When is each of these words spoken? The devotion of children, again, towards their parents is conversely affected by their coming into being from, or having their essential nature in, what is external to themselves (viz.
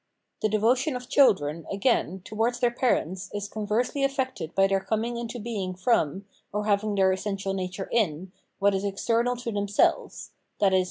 The 0.41 0.49
devotion 0.49 0.95
of 0.95 1.09
children, 1.09 1.67
again, 1.71 2.23
towards 2.25 2.59
their 2.59 2.71
parents 2.71 3.29
is 3.35 3.47
conversely 3.47 4.03
affected 4.03 4.55
by 4.55 4.65
their 4.65 4.79
coming 4.79 5.15
into 5.15 5.37
being 5.39 5.75
from, 5.75 6.25
or 6.51 6.65
having 6.65 6.95
their 6.95 7.11
essential 7.11 7.53
nature 7.53 7.87
in, 7.91 8.31
what 8.57 8.73
is 8.73 8.83
external 8.83 9.35
to 9.35 9.51
themselves 9.51 10.31
(viz. 10.59 10.79